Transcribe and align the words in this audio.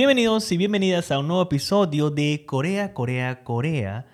Bienvenidos 0.00 0.50
y 0.50 0.56
bienvenidas 0.56 1.10
a 1.10 1.18
un 1.18 1.28
nuevo 1.28 1.42
episodio 1.42 2.08
de 2.08 2.44
Corea, 2.46 2.94
Corea, 2.94 3.44
Corea. 3.44 4.06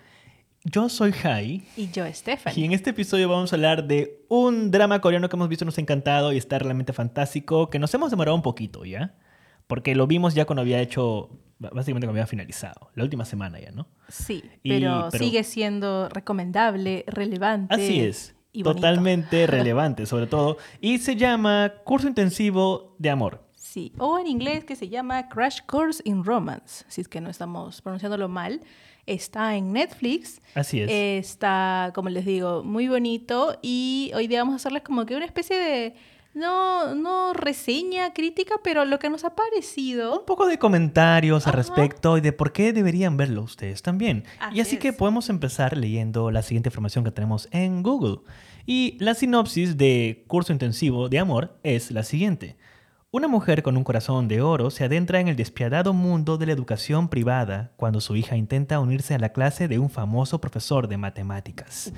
Yo 0.65 0.89
soy 0.89 1.13
Jai. 1.13 1.63
Y 1.77 1.89
yo, 1.91 2.03
Stephanie. 2.13 2.59
Y 2.59 2.65
en 2.65 2.73
este 2.73 2.89
episodio 2.89 3.29
vamos 3.29 3.53
a 3.53 3.55
hablar 3.55 3.87
de 3.87 4.25
un 4.27 4.69
drama 4.69 4.99
coreano 4.99 5.29
que 5.29 5.37
hemos 5.37 5.47
visto, 5.47 5.63
nos 5.63 5.77
ha 5.77 5.81
encantado 5.81 6.33
y 6.33 6.37
está 6.37 6.59
realmente 6.59 6.91
fantástico, 6.91 7.69
que 7.69 7.79
nos 7.79 7.93
hemos 7.93 8.11
demorado 8.11 8.35
un 8.35 8.41
poquito, 8.41 8.83
¿ya? 8.83 9.15
Porque 9.65 9.95
lo 9.95 10.07
vimos 10.07 10.35
ya 10.35 10.43
cuando 10.43 10.61
había 10.61 10.81
hecho, 10.81 11.29
básicamente 11.57 12.05
cuando 12.05 12.19
había 12.19 12.27
finalizado, 12.27 12.89
la 12.93 13.05
última 13.05 13.23
semana 13.23 13.57
ya, 13.57 13.71
¿no? 13.71 13.87
Sí, 14.09 14.43
Y- 14.63 14.69
pero, 14.71 15.07
pero- 15.09 15.23
sigue 15.23 15.45
siendo 15.45 16.09
recomendable, 16.09 17.05
relevante. 17.07 17.73
Así 17.73 18.01
es. 18.01 18.35
y. 18.51 18.61
Totalmente 18.61 19.47
relevante, 19.47 20.05
sobre 20.05 20.27
todo. 20.27 20.57
Y 20.81 20.97
se 20.97 21.15
llama 21.15 21.75
Curso 21.85 22.09
Intensivo 22.09 22.97
de 22.99 23.09
Amor. 23.09 23.46
Sí, 23.69 23.91
o 23.97 24.17
en 24.17 24.27
inglés 24.27 24.63
que 24.63 24.77
se 24.77 24.87
llama 24.87 25.27
Crash 25.27 25.59
Course 25.65 26.01
in 26.05 26.23
Romance, 26.23 26.85
si 26.87 27.01
es 27.01 27.09
que 27.09 27.19
no 27.19 27.29
estamos 27.29 27.81
pronunciándolo 27.81 28.29
mal. 28.29 28.61
Está 29.05 29.57
en 29.57 29.73
Netflix. 29.73 30.41
Así 30.55 30.79
es. 30.79 30.89
Está, 30.89 31.91
como 31.93 32.07
les 32.07 32.25
digo, 32.25 32.63
muy 32.63 32.87
bonito. 32.87 33.59
Y 33.61 34.11
hoy 34.15 34.27
día 34.27 34.39
vamos 34.39 34.53
a 34.53 34.55
hacerles 34.55 34.83
como 34.83 35.05
que 35.05 35.17
una 35.17 35.25
especie 35.25 35.57
de, 35.57 35.95
no, 36.33 36.95
no 36.95 37.33
reseña, 37.33 38.13
crítica, 38.13 38.55
pero 38.63 38.85
lo 38.85 38.99
que 38.99 39.09
nos 39.09 39.25
ha 39.25 39.35
parecido. 39.35 40.17
un 40.19 40.25
poco 40.25 40.47
de 40.47 40.57
comentarios 40.57 41.45
al 41.45 41.53
respecto 41.53 42.17
y 42.17 42.21
de 42.21 42.31
por 42.31 42.53
qué 42.53 42.71
deberían 42.71 43.17
verlo 43.17 43.41
ustedes 43.41 43.81
también. 43.81 44.23
y 44.53 44.61
Así 44.61 44.61
así 44.61 44.77
que 44.77 44.93
podemos 44.93 45.29
empezar 45.29 45.75
leyendo 45.75 46.31
la 46.31 46.41
siguiente 46.41 46.69
información 46.69 47.03
que 47.03 47.11
tenemos 47.11 47.49
en 47.51 47.83
Google. 47.83 48.19
Y 48.65 48.95
la 48.99 49.13
sinopsis 49.13 49.77
de 49.77 50.23
Curso 50.27 50.53
Intensivo 50.53 51.09
de 51.09 51.19
Amor 51.19 51.57
es 51.63 51.91
la 51.91 52.03
siguiente. 52.03 52.55
Una 53.17 53.27
mujer 53.27 53.63
con 53.63 53.75
un 53.77 53.83
corazón 53.83 54.27
de 54.27 54.41
oro 54.43 54.69
se 54.69 54.83
adentra 54.83 55.19
en 55.19 55.27
el 55.27 55.35
despiadado 55.35 55.91
mundo 55.91 56.37
de 56.37 56.45
la 56.45 56.51
educación 56.51 57.09
privada 57.09 57.71
cuando 57.75 57.99
su 57.99 58.15
hija 58.15 58.37
intenta 58.37 58.79
unirse 58.79 59.15
a 59.15 59.17
la 59.17 59.33
clase 59.33 59.67
de 59.67 59.79
un 59.79 59.89
famoso 59.89 60.39
profesor 60.39 60.87
de 60.87 60.97
matemáticas. 60.97 61.91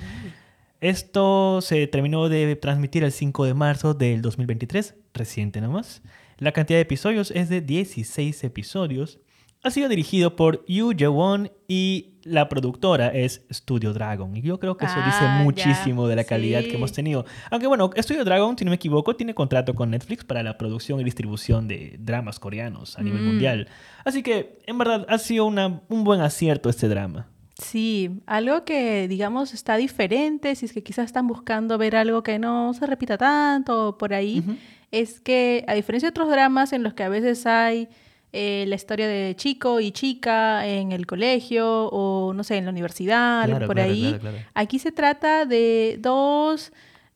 Esto 0.80 1.60
se 1.60 1.86
terminó 1.88 2.30
de 2.30 2.56
transmitir 2.56 3.04
el 3.04 3.12
5 3.12 3.44
de 3.44 3.52
marzo 3.52 3.92
del 3.92 4.22
2023, 4.22 4.94
reciente 5.12 5.60
nomás. 5.60 6.00
La 6.38 6.52
cantidad 6.52 6.78
de 6.78 6.84
episodios 6.84 7.30
es 7.32 7.50
de 7.50 7.60
16 7.60 8.42
episodios. 8.42 9.18
Ha 9.62 9.70
sido 9.70 9.90
dirigido 9.90 10.36
por 10.36 10.64
Yu 10.64 10.94
Jae-won 10.96 11.52
y 11.68 12.09
la 12.24 12.48
productora 12.48 13.08
es 13.08 13.42
Studio 13.52 13.92
Dragon. 13.92 14.36
Y 14.36 14.42
yo 14.42 14.58
creo 14.58 14.76
que 14.76 14.84
eso 14.86 14.94
Ah, 14.98 15.06
dice 15.06 15.20
ya. 15.22 15.42
muchísimo 15.42 16.06
de 16.08 16.16
la 16.16 16.24
calidad 16.24 16.62
que 16.62 16.74
hemos 16.74 16.92
tenido. 16.92 17.24
Aunque 17.50 17.66
bueno, 17.66 17.90
Studio 17.98 18.24
Dragon, 18.24 18.56
si 18.58 18.64
no 18.64 18.70
me 18.70 18.76
equivoco, 18.76 19.16
tiene 19.16 19.34
contrato 19.34 19.74
con 19.74 19.90
Netflix 19.90 20.24
para 20.24 20.42
la 20.42 20.58
producción 20.58 21.00
y 21.00 21.04
distribución 21.04 21.68
de 21.68 21.96
dramas 21.98 22.38
coreanos 22.38 22.98
a 22.98 23.02
nivel 23.02 23.22
Mm. 23.22 23.26
mundial. 23.26 23.68
Así 24.04 24.22
que, 24.22 24.58
en 24.66 24.78
verdad, 24.78 25.06
ha 25.08 25.18
sido 25.18 25.46
una- 25.46 25.80
un 25.88 26.04
buen 26.04 26.20
acierto 26.20 26.68
este 26.68 26.88
drama. 26.88 27.26
Sí, 27.58 28.22
algo 28.26 28.64
que 28.64 29.06
digamos 29.06 29.52
está 29.52 29.76
diferente, 29.76 30.54
si 30.54 30.64
es 30.64 30.72
que 30.72 30.82
quizás 30.82 31.04
están 31.06 31.26
buscando 31.26 31.76
ver 31.76 31.94
algo 31.94 32.22
que 32.22 32.38
no 32.38 32.72
se 32.72 32.86
repita 32.86 33.18
tanto 33.18 33.98
por 33.98 34.14
ahí, 34.14 34.42
es 34.90 35.20
que 35.20 35.64
a 35.68 35.74
diferencia 35.74 36.06
de 36.08 36.10
otros 36.10 36.30
dramas 36.30 36.72
en 36.72 36.82
los 36.82 36.94
que 36.94 37.02
a 37.02 37.10
veces 37.10 37.46
hay 37.46 37.88
eh, 38.32 38.64
la 38.68 38.76
historia 38.76 39.08
de 39.08 39.34
chico 39.36 39.80
y 39.80 39.90
chica 39.92 40.66
en 40.66 40.92
el 40.92 41.06
colegio 41.06 41.86
o 41.88 42.32
no 42.32 42.44
sé, 42.44 42.56
en 42.58 42.64
la 42.64 42.70
universidad, 42.70 43.40
algo 43.42 43.56
Claro, 43.56 43.66
por 43.66 43.76
claro, 43.76 43.90
ahí, 43.90 44.02
claro, 44.02 44.20
claro. 44.20 44.36
aquí 44.54 44.78
se 44.78 44.92
trata 44.92 45.44
de 45.46 45.96
dos, 46.00 46.72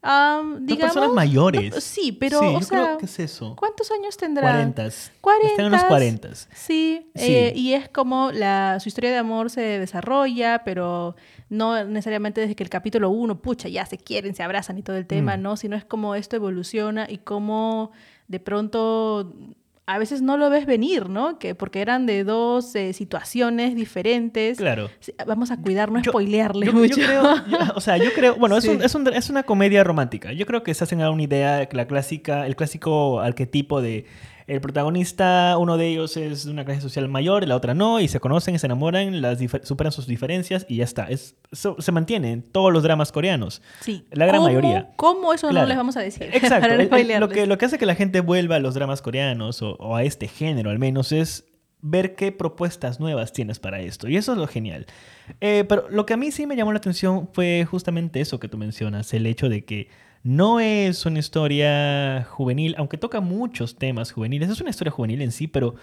Dos 0.06 0.58
digamos... 0.66 0.92
personas 0.92 1.12
mayores. 1.14 1.82
sí, 1.82 2.12
pero, 2.12 2.38
Sí, 2.40 2.44
o 2.46 2.52
yo 2.52 2.60
sea, 2.60 2.82
creo 2.84 2.98
que 2.98 3.06
es 3.06 3.18
eso. 3.20 3.56
¿cuántos 3.56 3.90
años 3.90 4.18
tendrán? 4.18 4.52
Cuarentas. 4.52 5.12
Cuarentas. 5.22 5.50
Están 5.52 5.64
en 5.66 5.72
los 5.72 5.84
cuarentas. 5.84 6.48
Sí, 6.52 7.06
Sí. 7.14 7.32
eh, 7.34 7.52
y 7.56 7.72
es 7.72 7.88
como 7.88 8.30
la, 8.30 8.78
su 8.80 8.90
historia 8.90 9.10
de 9.12 9.16
amor 9.16 9.48
se 9.48 9.62
desarrolla, 9.62 10.62
pero 10.62 11.16
no 11.48 11.82
necesariamente 11.84 12.42
desde 12.42 12.54
que 12.54 12.62
el 12.64 12.68
capítulo 12.68 13.08
uno, 13.08 13.40
pucha, 13.40 13.68
ya 13.70 13.86
se 13.86 13.96
quieren, 13.96 14.34
se 14.34 14.42
abrazan 14.42 14.76
y 14.76 14.82
todo 14.82 14.96
el 14.96 15.06
tema, 15.06 15.38
Mm. 15.38 15.42
¿no? 15.42 15.56
Sino 15.56 15.74
es 15.74 15.86
como 15.86 16.14
esto 16.16 16.36
evoluciona 16.36 17.06
y 17.08 17.16
cómo 17.18 17.90
de 18.28 18.40
pronto 18.40 19.32
a 19.86 19.98
veces 19.98 20.22
no 20.22 20.36
lo 20.38 20.48
ves 20.48 20.64
venir, 20.64 21.10
¿no? 21.10 21.38
Que 21.38 21.54
porque 21.54 21.80
eran 21.82 22.06
de 22.06 22.24
dos 22.24 22.74
eh, 22.74 22.92
situaciones 22.94 23.74
diferentes. 23.74 24.56
Claro. 24.58 24.88
Vamos 25.26 25.50
a 25.50 25.60
cuidar, 25.60 25.92
no 25.92 26.02
spoilearle 26.02 26.66
Yo, 26.66 26.72
mucho. 26.72 26.96
yo 27.00 27.06
creo, 27.06 27.22
yo- 27.46 27.58
o 27.76 27.80
sea, 27.80 27.96
yo 27.98 28.12
creo, 28.14 28.36
bueno, 28.36 28.56
es, 28.56 28.66
un- 28.66 28.82
es, 28.82 28.94
un- 28.94 29.06
es 29.12 29.28
una 29.28 29.42
comedia 29.42 29.84
romántica. 29.84 30.32
Yo 30.32 30.46
creo 30.46 30.62
que 30.62 30.72
se 30.72 30.84
hacen 30.84 31.02
a 31.02 31.10
una 31.10 31.22
idea, 31.24 31.68
la 31.72 31.86
clásica, 31.86 32.46
el 32.46 32.56
clásico 32.56 33.20
arquetipo 33.20 33.82
de 33.82 34.06
el 34.46 34.60
protagonista, 34.60 35.56
uno 35.58 35.76
de 35.78 35.88
ellos 35.88 36.16
es 36.16 36.44
de 36.44 36.50
una 36.50 36.64
clase 36.64 36.80
social 36.82 37.08
mayor 37.08 37.42
y 37.42 37.46
la 37.46 37.56
otra 37.56 37.72
no, 37.74 38.00
y 38.00 38.08
se 38.08 38.20
conocen 38.20 38.54
y 38.54 38.58
se 38.58 38.66
enamoran, 38.66 39.22
las 39.22 39.38
superan 39.62 39.92
sus 39.92 40.06
diferencias 40.06 40.66
y 40.68 40.76
ya 40.76 40.84
está. 40.84 41.04
Es, 41.08 41.36
se 41.52 41.92
mantiene 41.92 42.32
en 42.32 42.42
todos 42.42 42.72
los 42.72 42.82
dramas 42.82 43.10
coreanos. 43.12 43.62
Sí. 43.80 44.04
La 44.10 44.26
gran 44.26 44.38
¿Cómo- 44.40 44.48
mayoría. 44.48 44.90
¿Cómo 44.96 45.32
eso 45.32 45.48
Claro. 45.48 45.64
no 45.64 45.68
les 45.68 45.76
vamos 45.76 45.96
a 45.96 46.00
decir? 46.00 46.24
Exacto. 46.32 46.60
Para 46.68 46.76
no 46.76 46.96
El- 46.96 47.10
el- 47.10 47.20
lo, 47.20 47.28
que, 47.28 47.46
lo 47.46 47.56
que 47.58 47.64
hace 47.66 47.78
que 47.78 47.86
la 47.86 47.94
gente 47.94 48.20
vuelva 48.20 48.56
a 48.56 48.58
los 48.58 48.74
dramas 48.74 49.00
coreanos 49.02 49.62
o, 49.62 49.76
o 49.76 49.96
a 49.96 50.02
este 50.04 50.28
género 50.28 50.70
al 50.70 50.78
menos 50.78 51.12
es 51.12 51.46
ver 51.86 52.14
qué 52.14 52.32
propuestas 52.32 52.98
nuevas 53.00 53.32
tienes 53.32 53.58
para 53.58 53.80
esto. 53.80 54.08
Y 54.08 54.16
eso 54.16 54.32
es 54.32 54.38
lo 54.38 54.46
genial. 54.46 54.86
Eh, 55.40 55.64
pero 55.68 55.86
lo 55.90 56.06
que 56.06 56.14
a 56.14 56.16
mí 56.16 56.30
sí 56.30 56.46
me 56.46 56.56
llamó 56.56 56.72
la 56.72 56.78
atención 56.78 57.28
fue 57.32 57.66
justamente 57.70 58.20
eso 58.20 58.40
que 58.40 58.48
tú 58.48 58.56
mencionas, 58.58 59.12
el 59.14 59.26
hecho 59.26 59.48
de 59.50 59.64
que 59.64 59.88
no 60.24 60.58
es 60.58 61.04
una 61.06 61.18
historia 61.18 62.26
juvenil, 62.30 62.74
aunque 62.78 62.96
toca 62.96 63.20
muchos 63.20 63.76
temas 63.76 64.10
juveniles, 64.10 64.50
es 64.50 64.60
una 64.60 64.70
historia 64.70 64.90
juvenil 64.90 65.20
en 65.20 65.30
sí, 65.30 65.46
pero 65.46 65.74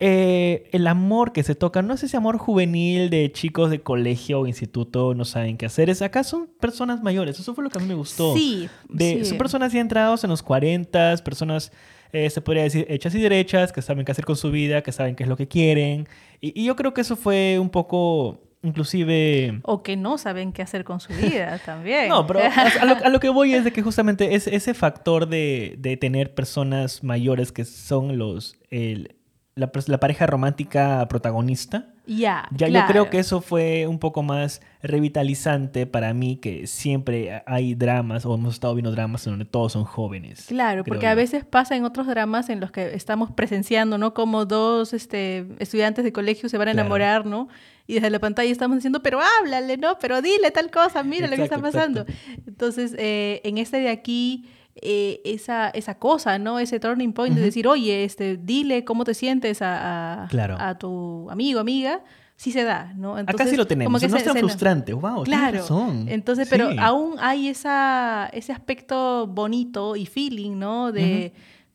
eh, 0.00 0.68
el 0.72 0.86
amor 0.86 1.32
que 1.32 1.42
se 1.42 1.54
toca 1.54 1.82
no 1.82 1.94
es 1.94 2.02
ese 2.02 2.16
amor 2.16 2.38
juvenil 2.38 3.10
de 3.10 3.30
chicos 3.30 3.70
de 3.70 3.82
colegio 3.82 4.40
o 4.40 4.46
instituto, 4.46 5.14
no 5.14 5.26
saben 5.26 5.58
qué 5.58 5.66
hacer, 5.66 5.90
es 5.90 6.00
acá 6.00 6.24
son 6.24 6.48
personas 6.58 7.02
mayores, 7.02 7.38
eso 7.38 7.54
fue 7.54 7.62
lo 7.62 7.70
que 7.70 7.78
a 7.78 7.82
mí 7.82 7.86
me 7.86 7.94
gustó. 7.94 8.34
Sí, 8.34 8.68
De, 8.88 9.18
sí. 9.18 9.24
Son 9.26 9.38
personas 9.38 9.72
ya 9.72 9.80
entrados 9.80 10.24
en 10.24 10.30
los 10.30 10.42
40, 10.42 11.16
personas, 11.22 11.70
eh, 12.12 12.28
se 12.30 12.40
podría 12.40 12.62
decir, 12.62 12.86
hechas 12.88 13.14
y 13.14 13.20
derechas, 13.20 13.70
que 13.70 13.82
saben 13.82 14.06
qué 14.06 14.12
hacer 14.12 14.24
con 14.24 14.36
su 14.36 14.50
vida, 14.50 14.82
que 14.82 14.92
saben 14.92 15.14
qué 15.14 15.24
es 15.24 15.28
lo 15.28 15.36
que 15.36 15.46
quieren. 15.46 16.08
Y, 16.40 16.58
y 16.58 16.64
yo 16.64 16.74
creo 16.74 16.94
que 16.94 17.02
eso 17.02 17.16
fue 17.16 17.58
un 17.58 17.68
poco, 17.68 18.40
inclusive... 18.64 19.60
O 19.62 19.82
que 19.82 19.96
no 19.96 20.18
saben 20.18 20.52
qué 20.52 20.62
hacer 20.62 20.84
con 20.84 20.98
su 21.00 21.12
vida 21.14 21.60
también. 21.64 22.08
No, 22.08 22.26
pero 22.26 22.40
a, 22.40 22.84
lo, 22.84 22.96
a 23.04 23.08
lo 23.08 23.20
que 23.20 23.28
voy 23.28 23.54
es 23.54 23.64
de 23.64 23.72
que 23.72 23.82
justamente 23.82 24.34
es 24.34 24.46
ese 24.46 24.74
factor 24.74 25.28
de, 25.28 25.76
de 25.78 25.96
tener 25.96 26.34
personas 26.34 27.04
mayores 27.04 27.52
que 27.52 27.64
son 27.64 28.18
los 28.18 28.56
el- 28.70 29.14
la, 29.56 29.70
la 29.86 30.00
pareja 30.00 30.26
romántica 30.26 31.06
protagonista. 31.08 31.90
Ya, 32.06 32.48
Ya 32.50 32.66
yo 32.66 32.72
claro. 32.72 32.88
creo 32.88 33.10
que 33.10 33.18
eso 33.20 33.40
fue 33.40 33.86
un 33.86 33.98
poco 34.00 34.22
más 34.24 34.60
revitalizante 34.82 35.86
para 35.86 36.12
mí, 36.14 36.36
que 36.36 36.66
siempre 36.66 37.42
hay 37.46 37.74
dramas, 37.74 38.26
o 38.26 38.34
hemos 38.34 38.54
estado 38.54 38.74
viendo 38.74 38.90
dramas 38.90 39.26
en 39.26 39.34
donde 39.34 39.44
todos 39.44 39.72
son 39.72 39.84
jóvenes. 39.84 40.46
Claro, 40.48 40.82
porque 40.84 41.06
a 41.06 41.12
yo. 41.12 41.16
veces 41.16 41.44
pasa 41.44 41.76
en 41.76 41.84
otros 41.84 42.06
dramas 42.06 42.48
en 42.48 42.60
los 42.60 42.70
que 42.72 42.94
estamos 42.94 43.30
presenciando, 43.30 43.96
¿no? 43.98 44.12
Como 44.14 44.44
dos 44.44 44.92
este, 44.92 45.46
estudiantes 45.58 46.04
de 46.04 46.12
colegio 46.12 46.48
se 46.48 46.58
van 46.58 46.68
a 46.68 46.72
Claro. 46.72 46.86
enamorar, 46.86 47.26
¿no? 47.26 47.48
Y 47.86 47.94
desde 47.94 48.08
la 48.10 48.18
pantalla 48.18 48.50
estamos 48.50 48.76
diciendo, 48.78 49.02
pero 49.02 49.20
háblale, 49.20 49.76
¿no? 49.76 49.98
Pero 49.98 50.22
dile 50.22 50.50
tal 50.50 50.70
cosa, 50.70 51.02
mira 51.02 51.26
lo 51.28 51.36
que 51.36 51.42
está 51.44 51.58
pasando. 51.58 52.00
exacto. 52.02 52.42
Entonces, 52.46 52.94
eh, 52.98 53.40
en 53.44 53.58
este 53.58 53.78
de 53.78 53.90
aquí, 53.90 54.46
eh, 54.76 55.20
esa, 55.24 55.68
esa 55.70 55.98
cosa, 55.98 56.38
¿no? 56.38 56.58
Ese 56.58 56.80
turning 56.80 57.12
point 57.12 57.34
de 57.36 57.42
decir, 57.42 57.68
oye, 57.68 58.04
este, 58.04 58.36
dile 58.38 58.84
cómo 58.84 59.04
te 59.04 59.12
sientes 59.14 59.60
a, 59.62 60.24
a, 60.24 60.28
Claro. 60.28 60.56
a 60.58 60.78
tu 60.78 61.28
amigo, 61.30 61.60
amiga, 61.60 62.02
sí 62.36 62.50
se 62.52 62.64
da, 62.64 62.92
¿no? 62.96 63.16
Acá 63.16 63.46
sí 63.46 63.54
lo 63.56 63.66
tenemos, 63.66 63.88
como 63.92 64.00
que 64.00 64.08
no 64.08 64.16
es 64.16 64.24
tan 64.24 64.36
frustrante. 64.36 64.92
Wow, 64.94 65.22
Claro. 65.24 65.58
razón. 65.58 66.06
Entonces, 66.08 66.48
pero 66.50 66.70
Sí. 66.72 66.76
aún 66.80 67.16
hay 67.20 67.48
esa, 67.48 68.28
ese 68.32 68.52
aspecto 68.52 69.26
bonito 69.28 69.94
y 69.94 70.06
feeling, 70.06 70.58
¿no? 70.58 70.90
De 70.90 71.32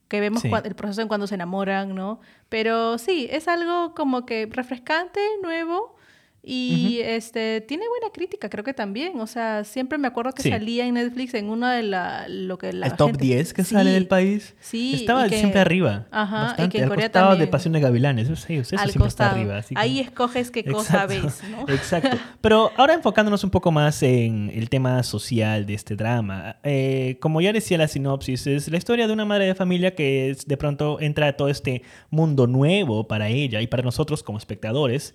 que 0.08 0.18
vemos 0.20 0.42
Sí. 0.42 0.50
el 0.64 0.74
proceso 0.74 1.00
en 1.02 1.08
cuando 1.08 1.26
se 1.28 1.36
enamoran, 1.36 1.94
¿no? 1.94 2.20
Pero 2.48 2.98
sí, 2.98 3.28
es 3.30 3.46
algo 3.48 3.94
como 3.94 4.26
que 4.26 4.46
refrescante, 4.50 5.20
nuevo. 5.42 5.94
Y 6.42 7.00
este 7.02 7.60
tiene 7.60 7.84
buena 7.88 8.10
crítica, 8.14 8.48
creo 8.48 8.64
que 8.64 8.72
también. 8.72 9.20
O 9.20 9.26
sea, 9.26 9.62
siempre 9.64 9.98
me 9.98 10.08
acuerdo 10.08 10.32
que 10.32 10.42
Sí. 10.42 10.48
salía 10.50 10.86
en 10.86 10.94
Netflix 10.94 11.34
en 11.34 11.50
una 11.50 11.74
de 11.74 11.82
la, 11.82 12.26
lo 12.28 12.56
que 12.56 12.72
la 12.72 12.86
el 12.86 12.96
top 12.96 13.08
gente- 13.10 13.24
10 13.26 13.52
que 13.52 13.62
sale 13.62 13.90
del 13.90 14.06
país. 14.06 14.54
Sí. 14.60 14.94
Estaba 14.94 15.26
y 15.26 15.30
que- 15.30 15.38
siempre 15.38 15.60
arriba. 15.60 16.06
Ajá, 16.10 16.36
y 16.36 16.40
bastante, 16.46 16.72
que 16.72 16.78
en 16.78 16.84
al 16.84 16.88
Corea 16.88 17.34
de. 17.36 17.46
Pasión 17.46 17.72
de 17.74 17.80
Gavilanes. 17.80 18.28
Eso, 18.30 18.36
sí, 18.36 18.54
eso 18.54 18.76
al 18.76 18.88
siempre 18.88 19.04
costado. 19.04 19.30
está 19.30 19.38
arriba. 19.40 19.58
así 19.58 19.74
que- 19.74 19.80
Ahí 19.80 20.00
escoges 20.00 20.50
qué 20.50 20.64
cosa 20.64 21.04
Exacto, 21.04 21.26
ves, 21.26 21.42
¿no? 21.50 21.68
Exacto. 21.74 22.16
Pero 22.40 22.70
ahora 22.76 22.94
enfocándonos 22.94 23.44
un 23.44 23.50
poco 23.50 23.70
más 23.70 24.02
en 24.02 24.50
el 24.54 24.70
tema 24.70 25.02
social 25.02 25.66
de 25.66 25.74
este 25.74 25.94
drama. 25.94 26.56
Eh, 26.62 27.18
como 27.20 27.40
ya 27.42 27.52
decía 27.52 27.76
la 27.76 27.86
sinopsis, 27.88 28.46
es 28.46 28.68
la 28.70 28.78
historia 28.78 29.06
de 29.06 29.12
una 29.12 29.26
madre 29.26 29.44
de 29.44 29.54
familia 29.54 29.94
que 29.94 30.34
de 30.46 30.56
pronto 30.56 31.00
entra 31.00 31.26
a 31.28 31.32
todo 31.36 31.48
este 31.50 31.82
mundo 32.08 32.46
nuevo 32.46 33.06
para 33.06 33.28
ella 33.28 33.60
y 33.60 33.66
para 33.66 33.82
nosotros 33.82 34.22
como 34.22 34.38
espectadores. 34.38 35.14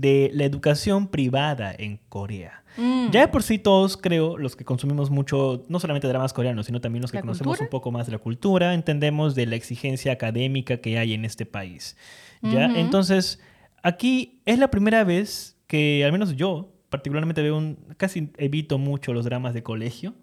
De 0.00 0.30
la 0.32 0.44
educación 0.44 1.08
privada 1.08 1.74
en 1.76 1.98
Corea. 2.08 2.62
Mm. 2.76 3.10
Ya 3.10 3.20
de 3.20 3.28
por 3.28 3.42
sí 3.42 3.58
todos, 3.58 3.96
creo, 3.96 4.36
los 4.36 4.56
que 4.56 4.64
consumimos 4.64 5.10
mucho, 5.10 5.64
no 5.68 5.80
solamente 5.80 6.08
dramas 6.08 6.32
coreanos, 6.32 6.66
sino 6.66 6.80
también 6.80 7.02
los 7.02 7.10
que 7.10 7.18
¿La 7.18 7.22
conocemos 7.22 7.56
cultura? 7.56 7.66
un 7.66 7.70
poco 7.70 7.90
más 7.90 8.06
de 8.06 8.12
la 8.12 8.18
cultura, 8.18 8.74
entendemos 8.74 9.34
de 9.34 9.46
la 9.46 9.56
exigencia 9.56 10.12
académica 10.12 10.78
que 10.78 10.98
hay 10.98 11.14
en 11.14 11.24
este 11.24 11.46
país. 11.46 11.96
¿ya? 12.42 12.66
Entonces, 12.76 13.40
aquí 13.82 14.40
es 14.44 14.58
la 14.58 14.70
primera 14.70 15.04
vez 15.04 15.56
que, 15.66 16.04
al 16.04 16.12
menos 16.12 16.36
yo, 16.36 16.72
particularmente 16.90 17.42
veo 17.42 17.56
un... 17.56 17.78
casi 17.96 18.30
evito 18.36 18.78
mucho 18.78 19.12
los 19.12 19.24
dramas 19.24 19.54
de 19.54 19.62
colegio. 19.62 20.14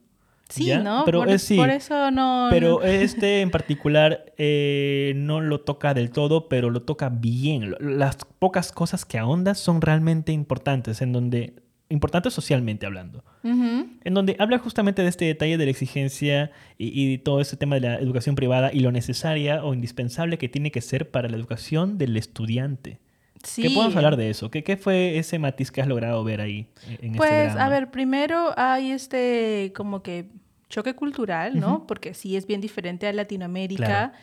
Sí, 0.50 0.66
¿ya? 0.66 0.80
¿no? 0.80 1.04
Pero 1.06 1.20
por, 1.20 1.30
es 1.30 1.42
sí. 1.44 1.56
por 1.56 1.70
eso 1.70 2.12
no... 2.12 2.48
Pero 2.52 2.84
este 2.84 3.42
en 3.42 3.50
particular 3.50 4.34
eh, 4.38 5.14
no 5.16 5.42
lo 5.42 5.62
toca 5.62 5.94
del 5.94 6.12
todo, 6.12 6.48
pero 6.48 6.70
lo 6.70 6.84
toca 6.84 7.10
bien. 7.10 7.76
Las 7.80 8.18
pocas 8.40 8.72
cosas 8.72 9.06
que 9.06 9.18
ahonda 9.18 9.56
son 9.56 9.82
realmente 9.82 10.32
importantes, 10.32 11.02
en 11.02 11.12
donde 11.12 11.56
importantes 11.90 12.34
socialmente 12.34 12.86
hablando, 12.88 13.24
en 13.44 14.14
donde 14.14 14.36
habla 14.40 14.58
justamente 14.58 15.04
de 15.04 15.10
este 15.10 15.26
detalle 15.26 15.58
de 15.58 15.66
la 15.66 15.72
exigencia 15.72 16.52
y, 16.78 17.14
y 17.14 17.18
todo 17.20 17.40
ese 17.40 17.56
tema 17.56 17.76
de 17.76 17.82
la 17.82 17.96
educación 17.96 18.36
privada 18.36 18.72
y 18.74 18.80
lo 18.80 18.92
necesaria 18.92 19.64
o 19.64 19.74
indispensable 19.76 20.40
que 20.40 20.50
tiene 20.50 20.72
que 20.72 20.82
ser 20.82 21.12
para 21.12 21.30
la 21.30 21.38
educación 21.38 22.00
del 22.00 22.18
estudiante. 22.18 23.00
Sí. 23.44 23.62
¿Qué 23.62 23.70
podemos 23.72 23.96
hablar 23.96 24.16
de 24.18 24.30
eso? 24.30 24.50
¿Qué, 24.50 24.64
¿Qué 24.64 24.78
fue 24.78 25.18
ese 25.18 25.38
matiz 25.38 25.72
que 25.72 25.82
has 25.82 25.88
logrado 25.88 26.24
ver 26.24 26.42
ahí 26.42 26.68
en 26.88 27.12
este 27.12 27.18
Pues, 27.18 27.54
drama? 27.54 27.66
a 27.66 27.70
ver, 27.70 27.92
primero 27.92 28.54
hay 28.58 28.92
este 28.92 29.72
como 29.76 30.02
que 30.02 30.28
choque 30.70 30.96
cultural, 30.96 31.60
¿no? 31.60 31.86
Porque 31.86 32.14
sí 32.14 32.36
es 32.36 32.48
bien 32.48 32.62
diferente 32.62 33.06
a 33.08 33.14
Latinoamérica. 33.14 33.86
Claro. 33.86 34.14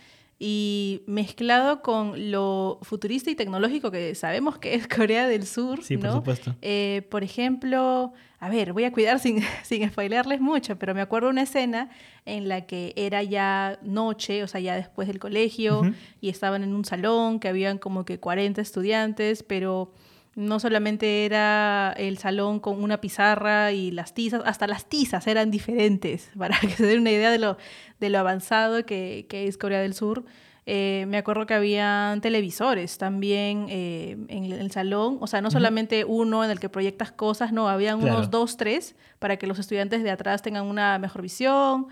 Y 0.43 1.03
mezclado 1.07 1.83
con 1.83 2.31
lo 2.31 2.79
futurista 2.81 3.31
y 3.31 3.35
tecnológico 3.35 3.91
que 3.91 4.15
sabemos 4.15 4.57
que 4.59 4.75
es 4.75 4.89
Corea 4.97 5.29
del 5.29 5.47
Sur, 5.47 5.85
Sí, 5.85 5.99
por 5.99 6.07
¿no? 6.07 6.13
supuesto. 6.15 6.57
Eh, 6.63 7.07
por 7.11 7.23
ejemplo, 7.23 8.15
a 8.39 8.49
ver, 8.49 8.73
voy 8.73 8.85
a 8.85 8.91
cuidar 8.93 9.19
sin, 9.21 9.41
sin 9.63 9.87
spoilearles 9.87 10.41
mucho, 10.41 10.79
pero 10.79 10.95
me 10.95 11.03
acuerdo 11.03 11.29
una 11.29 11.43
escena 11.43 11.91
en 12.25 12.49
la 12.49 12.63
que 12.63 12.95
era 12.97 13.23
ya 13.23 13.79
noche, 13.83 14.43
o 14.43 14.47
sea, 14.49 14.63
ya 14.63 14.77
después 14.77 15.09
del 15.09 15.19
colegio, 15.19 15.83
y 16.23 16.31
estaban 16.31 16.63
en 16.63 16.73
un 16.75 16.87
salón 16.87 17.39
que 17.39 17.49
habían 17.49 17.77
como 17.77 18.07
que 18.07 18.19
40 18.19 18.63
estudiantes, 18.63 19.43
pero 19.43 19.93
no 20.37 20.61
solamente 20.61 21.25
era 21.27 21.93
el 21.97 22.19
salón 22.19 22.61
con 22.61 22.83
una 22.83 23.01
pizarra 23.01 23.73
y 23.73 23.91
las 23.91 24.15
tizas, 24.15 24.43
hasta 24.47 24.67
las 24.67 24.87
tizas 24.87 25.27
eran 25.27 25.51
diferentes, 25.51 26.31
para 26.39 26.59
que 26.61 26.69
se 26.71 26.87
den 26.87 27.01
una 27.01 27.11
idea 27.11 27.31
de 27.31 27.39
lo, 27.39 27.57
de 27.99 28.11
lo 28.11 28.19
avanzado 28.19 28.85
que, 28.87 29.27
que 29.29 29.47
es 29.47 29.59
Corea 29.59 29.81
del 29.81 29.95
Sur. 29.95 30.25
Eh, 30.67 31.05
me 31.09 31.17
acuerdo 31.17 31.47
que 31.47 31.55
habían 31.55 32.21
televisores 32.21 32.97
también 32.99 33.67
eh, 33.71 34.17
en 34.29 34.45
el- 34.53 34.71
salón, 34.71 35.19
o 35.21 35.27
sea, 35.27 35.41
no 35.41 35.51
solamente 35.51 36.05
uno 36.05 36.45
en 36.45 36.51
el 36.51 36.61
que 36.61 36.69
proyectas 36.69 37.11
cosas, 37.11 37.51
no, 37.53 37.69
habían 37.69 37.99
Claro. 37.99 38.17
unos 38.19 38.31
dos, 38.31 38.57
tres, 38.57 38.95
para 39.19 39.37
que 39.37 39.47
los 39.49 39.59
estudiantes 39.59 40.05
de 40.05 40.11
atrás 40.13 40.43
tengan 40.43 40.67
una 40.67 40.99
mejor 40.99 41.23
visión. 41.23 41.89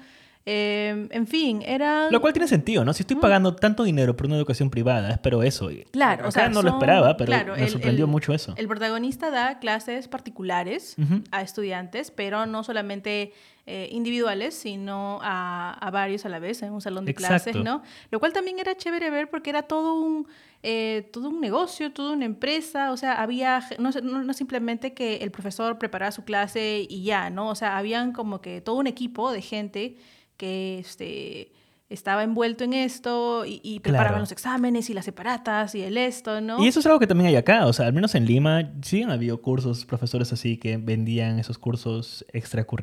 Eh, 0.46 1.08
en 1.10 1.26
fin, 1.26 1.62
eran... 1.66 2.10
Lo 2.10 2.20
cual 2.22 2.32
tiene 2.32 2.48
sentido, 2.48 2.84
¿no? 2.84 2.92
Si 2.94 3.02
estoy 3.02 3.16
pagando 3.16 3.54
tanto 3.54 3.82
dinero 3.84 4.16
por 4.16 4.26
una 4.26 4.36
educación 4.36 4.70
privada, 4.70 5.10
espero 5.10 5.42
eso. 5.42 5.68
Claro, 5.90 6.20
acá 6.20 6.28
o 6.28 6.30
sea, 6.32 6.48
no 6.48 6.62
lo 6.62 6.70
esperaba, 6.70 7.16
pero 7.18 7.26
claro, 7.28 7.54
me 7.56 7.64
el- 7.64 7.68
sorprendió 7.70 8.06
el- 8.06 8.10
mucho 8.10 8.32
eso. 8.32 8.54
El 8.56 8.66
protagonista 8.66 9.30
da 9.30 9.58
clases 9.58 10.08
particulares 10.08 10.96
Ujú. 10.98 11.22
a 11.30 11.42
estudiantes, 11.42 12.10
pero 12.10 12.46
no 12.46 12.64
solamente 12.64 13.32
eh, 13.70 13.90
individuales, 13.92 14.54
sino 14.54 15.18
a, 15.22 15.74
a 15.74 15.90
varios 15.90 16.24
a 16.24 16.30
la 16.30 16.38
vez 16.38 16.62
en 16.62 16.72
un 16.72 16.80
salón 16.80 17.04
de 17.04 17.14
clases. 17.14 17.54
¿no? 17.54 17.82
Lo 18.10 18.18
cual 18.18 18.32
también 18.32 18.58
era 18.58 18.74
chévere 18.74 19.10
ver 19.10 19.28
porque 19.28 19.50
era 19.50 19.64
todo 19.64 20.00
un, 20.00 20.26
eh, 20.62 21.10
todo 21.12 21.28
un 21.28 21.38
negocio, 21.38 21.92
toda 21.92 22.12
una 22.14 22.24
empresa, 22.24 22.92
o 22.92 22.96
sea, 22.96 23.20
había, 23.20 23.62
no, 23.78 23.90
no, 24.02 24.22
no 24.24 24.32
simplemente 24.32 24.94
que 24.94 25.16
el 25.16 25.30
profesor 25.30 25.78
preparaba 25.78 26.12
su 26.12 26.24
clase 26.24 26.86
y 26.88 27.02
ya, 27.02 27.28
¿no? 27.28 27.50
O 27.50 27.54
sea, 27.54 27.76
habían 27.76 28.12
como 28.12 28.40
que 28.40 28.62
todo 28.62 28.76
un 28.76 28.86
equipo 28.86 29.30
de 29.32 29.42
gente 29.42 29.96
que 30.38 30.78
este, 30.78 31.52
estaba 31.90 32.22
envuelto 32.22 32.64
en 32.64 32.74
esto 32.74 33.46
y, 33.46 33.60
y 33.64 33.80
preparaban 33.80 34.10
Claro. 34.12 34.22
los 34.24 34.32
exámenes 34.32 34.90
y 34.90 34.94
las 34.94 35.06
separatas 35.06 35.74
y 35.74 35.80
el 35.82 35.96
esto, 35.96 36.42
¿no? 36.42 36.62
Y 36.62 36.68
eso 36.68 36.80
es 36.80 36.86
algo 36.86 36.98
que 36.98 37.06
también 37.06 37.28
hay 37.28 37.36
acá, 37.36 37.66
o 37.66 37.72
sea, 37.72 37.86
al 37.86 37.94
menos 37.94 38.14
en 38.14 38.26
Lima 38.26 38.70
sí 38.82 39.02
han 39.02 39.10
habido 39.10 39.40
cursos, 39.40 39.86
profesores 39.86 40.30
así 40.34 40.58
que 40.58 40.76
vendían 40.76 41.38
esos 41.38 41.56
cursos 41.58 42.26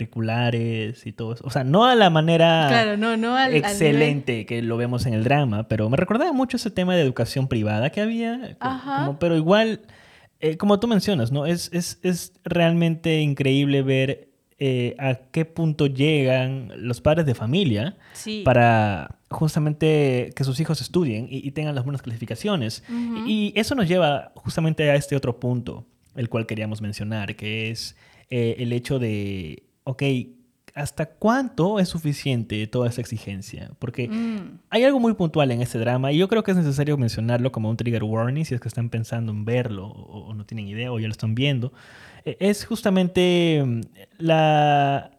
extracurriculares 0.10 1.06
y 1.06 1.12
todo 1.12 1.34
eso. 1.34 1.44
O 1.46 1.50
sea, 1.50 1.64
no 1.64 1.86
a 1.86 1.96
la 1.96 2.10
manera 2.10 2.66
Claro, 2.68 2.98
no, 2.98 3.18
no 3.18 3.36
al, 3.36 3.44
al 3.46 3.52
nivel- 3.54 3.58
excelente 3.66 4.46
que 4.46 4.62
lo 4.62 4.78
vemos 4.78 5.06
en 5.06 5.14
el 5.14 5.24
drama, 5.24 5.68
pero 5.68 5.90
me 5.90 5.98
recordaba 5.98 6.32
mucho 6.34 6.58
ese 6.58 6.72
tema 6.72 6.96
de 6.96 7.02
educación 7.02 7.48
privada 7.48 7.90
que 7.92 8.02
había, 8.02 8.58
Ajá. 8.60 9.06
como- 9.06 9.20
pero 9.20 9.36
igual, 9.36 9.82
eh, 10.40 10.58
como 10.58 10.80
tú 10.80 10.88
mencionas, 10.88 11.32
¿no? 11.32 11.46
Es, 11.46 11.70
es, 11.74 12.00
es 12.04 12.34
realmente 12.44 13.22
increíble 13.22 13.82
ver 13.82 14.25
eh, 14.58 14.96
a 15.00 15.16
qué 15.32 15.44
punto 15.46 15.88
llegan 15.88 16.72
los 16.78 17.02
padres 17.02 17.26
de 17.26 17.36
familia 17.36 17.98
Sí. 18.14 18.42
para 18.46 19.20
justamente 19.30 20.32
que 20.36 20.44
sus 20.44 20.60
hijos 20.60 20.82
estudien 20.82 21.28
y, 21.30 21.46
y 21.46 21.52
tengan 21.52 21.76
las 21.76 21.84
buenas 21.84 22.02
calificaciones. 22.02 22.84
Ujú. 22.90 23.28
Y 23.28 23.52
eso 23.56 23.76
nos 23.76 23.88
lleva 23.88 24.32
justamente 24.36 24.90
a 24.90 24.96
este 24.96 25.16
otro 25.16 25.40
punto, 25.40 25.86
el 26.16 26.30
cual 26.30 26.46
queríamos 26.46 26.82
mencionar, 26.82 27.36
que 27.36 27.70
es 27.70 27.96
eh, 28.30 28.56
el 28.60 28.72
hecho 28.74 28.98
de, 28.98 29.64
ok, 29.84 30.04
¿hasta 30.76 31.06
cuánto 31.08 31.80
es 31.80 31.90
suficiente 31.90 32.68
toda 32.68 32.90
esa 32.90 33.02
exigencia? 33.02 33.72
Porque 33.80 34.08
Mm, 34.08 34.60
hay 34.70 34.84
algo 34.84 35.00
muy 35.00 35.14
puntual 35.14 35.50
en 35.52 35.62
este 35.62 35.80
drama 35.80 36.12
y 36.12 36.18
yo 36.18 36.28
creo 36.28 36.44
que 36.44 36.52
es 36.52 36.58
necesario 36.58 36.98
mencionarlo 36.98 37.52
como 37.52 37.70
un 37.70 37.78
trigger 37.78 38.04
warning 38.04 38.44
si 38.46 38.54
es 38.54 38.62
que 38.62 38.68
están 38.68 38.90
pensando 38.90 39.32
en 39.32 39.46
verlo 39.46 39.88
o, 39.88 40.28
o 40.28 40.34
no 40.34 40.46
tienen 40.46 40.68
idea 40.68 40.92
o 40.92 41.00
ya 41.00 41.08
lo 41.08 41.12
están 41.14 41.34
viendo. 41.34 41.74
Eh, 42.26 42.38
Es 42.40 42.66
justamente 42.66 43.64
mm, 43.66 43.82
la, 44.20 45.12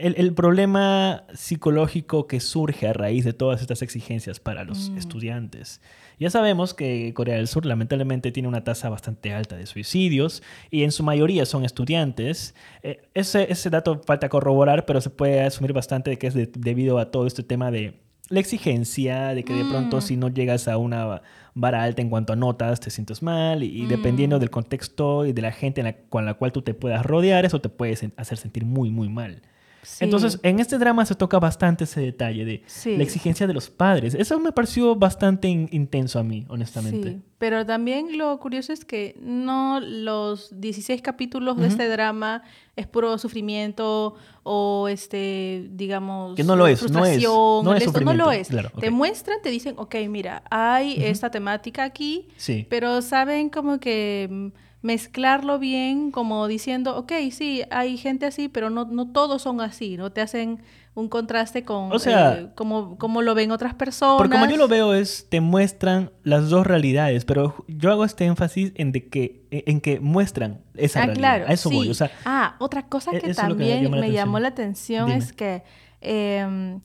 el, 0.00 0.14
el 0.18 0.32
problema 0.34 1.24
psicológico 1.34 2.26
que 2.26 2.40
surge 2.40 2.88
a 2.88 2.92
raíz 2.92 3.24
de 3.24 3.32
todas 3.32 3.60
estas 3.60 3.82
exigencias 3.82 4.40
para 4.40 4.64
los 4.64 4.90
Mm. 4.90 4.98
estudiantes. 4.98 5.80
Ya 6.18 6.30
sabemos 6.30 6.74
que 6.74 7.12
Corea 7.14 7.36
del 7.36 7.48
Sur 7.48 7.64
lamentablemente 7.66 8.32
tiene 8.32 8.48
una 8.48 8.64
tasa 8.64 8.88
bastante 8.88 9.32
alta 9.32 9.56
de 9.56 9.66
suicidios 9.66 10.42
y 10.70 10.82
en 10.84 10.92
su 10.92 11.02
mayoría 11.02 11.46
son 11.46 11.64
estudiantes. 11.64 12.54
Eh, 12.82 13.02
ese, 13.14 13.50
ese 13.52 13.70
dato 13.70 14.02
falta 14.06 14.28
corroborar, 14.28 14.84
pero 14.86 15.00
se 15.00 15.10
puede 15.10 15.42
asumir 15.42 15.72
bastante 15.72 16.10
de 16.10 16.18
que 16.18 16.26
es 16.26 16.34
de- 16.34 16.50
debido 16.54 16.98
a 16.98 17.10
todo 17.10 17.26
este 17.26 17.42
tema 17.42 17.70
de 17.70 18.00
la 18.28 18.38
exigencia, 18.40 19.28
de 19.34 19.42
que 19.44 19.54
de 19.54 19.64
pronto 19.64 19.96
Mm. 19.96 20.00
si 20.02 20.16
no 20.16 20.28
llegas 20.28 20.68
a 20.68 20.76
una 20.76 21.22
vara 21.54 21.82
alta 21.82 22.00
en 22.00 22.10
cuanto 22.10 22.32
a 22.32 22.36
notas 22.36 22.78
te 22.80 22.90
sientes 22.90 23.22
mal 23.22 23.64
y, 23.64 23.80
y 23.80 23.82
Mm. 23.82 23.88
dependiendo 23.88 24.38
del 24.38 24.50
contexto 24.50 25.26
y 25.26 25.32
de 25.32 25.42
la 25.42 25.52
gente 25.52 25.82
la- 25.82 25.96
con 26.08 26.24
la 26.24 26.34
cual 26.34 26.52
tú 26.52 26.62
te 26.62 26.74
puedas 26.74 27.04
rodear, 27.04 27.44
eso 27.44 27.60
te 27.60 27.68
puede 27.68 27.94
hacer 28.16 28.38
sentir 28.38 28.64
muy, 28.64 28.90
muy 28.90 29.08
mal. 29.08 29.42
Sí. 29.82 30.04
Entonces, 30.04 30.38
en 30.42 30.60
este 30.60 30.78
drama 30.78 31.04
se 31.06 31.14
toca 31.14 31.38
bastante 31.38 31.84
ese 31.84 32.00
detalle 32.00 32.44
de 32.44 32.62
Sí. 32.66 32.96
la 32.96 33.02
exigencia 33.02 33.46
de 33.46 33.54
los 33.54 33.70
padres. 33.70 34.14
Eso 34.14 34.38
me 34.40 34.52
pareció 34.52 34.94
bastante 34.96 35.48
in- 35.48 35.68
intenso 35.72 36.18
a 36.18 36.22
mí, 36.22 36.46
honestamente. 36.48 37.10
Sí, 37.12 37.20
pero 37.38 37.64
también 37.64 38.18
lo 38.18 38.38
curioso 38.38 38.72
es 38.72 38.84
que 38.84 39.16
no 39.22 39.80
los 39.80 40.60
16 40.60 41.00
capítulos 41.02 41.56
de 41.56 41.68
este 41.68 41.88
drama 41.88 42.42
es 42.76 42.86
puro 42.86 43.16
sufrimiento 43.18 44.14
o 44.42 44.88
este, 44.88 45.68
digamos, 45.72 46.34
Que 46.36 46.44
no 46.44 46.56
lo 46.56 46.66
es, 46.66 46.80
no 46.82 46.86
es- 46.86 46.92
frustración, 47.16 47.64
no 47.64 47.74
es 47.74 47.82
esto, 47.86 48.00
no 48.00 48.14
lo 48.14 48.30
es. 48.32 48.48
claro, 48.48 48.70
Te 48.78 48.90
muestran, 48.90 49.38
te 49.42 49.50
dicen, 49.50 49.74
ok, 49.78 49.94
mira, 50.08 50.42
hay 50.50 51.02
esta 51.02 51.30
temática 51.30 51.84
aquí, 51.84 52.28
pero 52.68 53.02
saben 53.02 53.48
como 53.50 53.78
que 53.80 54.28
mm, 54.30 54.48
mezclarlo 54.82 55.58
bien, 55.58 56.10
como 56.10 56.46
diciendo, 56.48 56.96
ok, 56.96 57.12
sí, 57.30 57.62
hay 57.70 57.96
gente 57.98 58.26
así, 58.26 58.48
pero 58.48 58.70
no, 58.70 58.86
no 58.86 59.08
todos 59.12 59.42
son 59.42 59.60
así, 59.60 59.96
¿no? 59.96 60.10
Te 60.10 60.20
hacen 60.20 60.62
un 60.94 61.08
contraste 61.08 61.64
con 61.64 61.92
O 61.92 61.98
sea- 61.98 62.32
eh, 62.40 62.48
cómo, 62.54 62.96
cómo 62.98 63.22
lo 63.22 63.34
ven 63.34 63.50
otras 63.52 63.74
personas. 63.74 64.16
Porque 64.18 64.32
como 64.38 64.50
yo 64.50 64.56
lo 64.56 64.68
veo 64.68 64.94
es, 64.94 65.26
te 65.28 65.40
muestran 65.40 66.10
las 66.24 66.48
dos 66.50 66.66
realidades, 66.66 67.24
pero 67.24 67.64
yo 67.68 67.90
hago 67.92 68.04
este 68.04 68.24
énfasis 68.24 68.72
en, 68.74 68.90
de 68.92 69.08
que, 69.08 69.46
en 69.50 69.80
que 69.80 70.00
muestran 70.00 70.60
esa 70.74 71.02
Ah, 71.02 71.06
realidad. 71.06 71.20
claro. 71.36 71.44
A 71.48 71.52
eso 71.52 71.68
sí. 71.68 71.74
voy. 71.76 71.88
O 71.90 71.94
sea, 71.94 72.10
ah, 72.24 72.56
otra 72.58 72.86
cosa 72.86 73.12
e- 73.12 73.20
que 73.20 73.28
me 73.28 73.34
también 73.34 73.90
la 73.90 74.00
me 74.00 74.10
llamó 74.12 74.40
la 74.40 74.48
atención 74.48 75.10
es 75.10 75.32
que, 75.32 75.62
eh, 76.00 76.44
mm, 76.48 76.76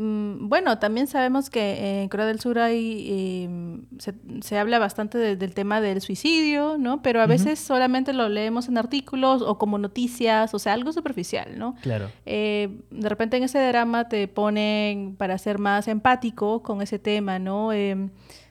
bueno, 0.00 0.78
también 0.78 1.08
sabemos 1.08 1.50
que 1.50 2.02
en 2.02 2.08
Corea 2.08 2.26
del 2.26 2.38
Sur 2.38 2.58
hay, 2.60 3.06
eh, 3.10 3.80
se, 3.98 4.14
se 4.42 4.56
habla 4.56 4.78
bastante 4.78 5.18
de- 5.18 5.34
del 5.34 5.54
tema 5.54 5.80
del 5.80 6.00
suicidio, 6.00 6.76
¿no? 6.78 7.02
Pero 7.02 7.20
a 7.20 7.26
veces 7.26 7.58
solamente 7.58 8.12
lo 8.12 8.28
leemos 8.28 8.68
en 8.68 8.78
artículos 8.78 9.42
o 9.42 9.58
como 9.58 9.76
noticias, 9.78 10.54
o 10.54 10.58
sea, 10.60 10.74
algo 10.74 10.92
superficial, 10.92 11.58
¿no? 11.58 11.74
claro. 11.82 12.10
Eh, 12.26 12.80
de 12.90 13.08
repente 13.08 13.36
en 13.38 13.42
ese 13.42 13.58
drama 13.66 14.08
te 14.08 14.28
ponen 14.28 15.16
para 15.16 15.36
ser 15.38 15.58
más 15.58 15.88
empático 15.88 16.62
con 16.62 16.80
ese 16.80 16.98
tema, 17.00 17.38
¿no? 17.40 17.72
Eh, 17.72 18.10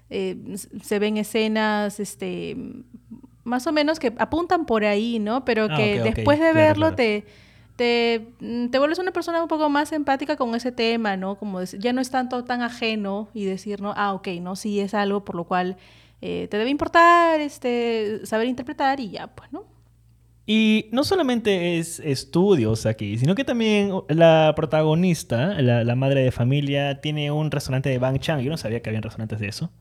eh, 0.10 0.38
se 0.82 1.00
ven 1.00 1.16
escenas, 1.18 2.00
este, 2.02 2.58
más 3.44 3.66
o 3.68 3.72
menos 3.72 4.00
que 4.00 4.14
apuntan 4.18 4.66
por 4.66 4.84
ahí, 4.84 5.20
¿no? 5.20 5.46
Pero 5.46 5.68
Ah, 5.70 5.78
que 5.78 6.02
después 6.02 6.40
de 6.40 6.52
claro, 6.52 6.56
verlo 6.56 6.82
claro. 6.88 6.96
te 6.98 7.26
te, 7.78 8.34
mm, 8.42 8.68
te 8.68 8.80
vuelves 8.80 9.00
una 9.00 9.12
persona 9.12 9.42
un 9.42 9.48
poco 9.48 9.70
más 9.70 9.94
empática 9.94 10.36
con 10.36 10.54
ese 10.56 10.72
tema, 10.74 11.16
¿no? 11.16 11.38
Como 11.38 11.64
ya 11.64 11.94
no 11.94 12.02
es 12.02 12.10
tanto 12.10 12.44
tan 12.44 12.62
ajeno 12.62 13.30
y 13.34 13.46
decir, 13.46 13.82
¿no? 13.82 13.94
Ah, 13.96 14.14
ok, 14.14 14.28
¿no? 14.42 14.56
Sí 14.58 14.82
es 14.82 14.94
algo 14.94 15.24
por 15.24 15.36
lo 15.36 15.46
cual 15.46 15.78
eh, 16.22 16.48
te 16.50 16.58
debe 16.58 16.72
importar 16.72 17.40
este, 17.40 18.26
saber 18.26 18.48
interpretar 18.48 19.00
y 19.00 19.12
ya, 19.12 19.28
pues, 19.28 19.54
¿no? 19.54 19.66
Y 20.50 20.88
no 20.92 21.04
solamente 21.04 21.78
es 21.78 22.00
estudios 22.00 22.86
aquí, 22.86 23.18
sino 23.18 23.36
que 23.36 23.44
también 23.44 23.92
la 24.08 24.54
protagonista, 24.56 25.62
la, 25.62 25.96
madre 25.96 26.24
de 26.24 26.32
familia, 26.32 27.02
tiene 27.02 27.32
un 27.32 27.52
restaurante 27.52 27.90
de 27.90 28.00
Bang 28.00 28.20
Chang. 28.20 28.40
Yo 28.40 28.50
no 28.50 28.58
sabía 28.58 28.82
que 28.82 28.90
había 28.90 29.02
restaurantes 29.02 29.40
de 29.40 29.50
eso 29.50 29.72